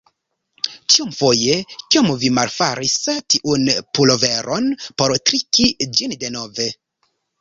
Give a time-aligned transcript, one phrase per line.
[0.93, 1.57] Tiomfoje
[1.95, 2.95] kiom vi malfaris
[3.35, 3.69] tiun
[3.99, 5.69] puloveron por triki
[6.01, 6.69] ĝin denove.